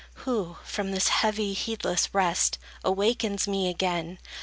Who, 0.25 0.57
from 0.63 0.89
this 0.89 1.09
heavy, 1.09 1.53
heedless 1.53 2.11
rest 2.11 2.57
Awakens 2.83 3.47
me 3.47 3.69
again? 3.69 4.17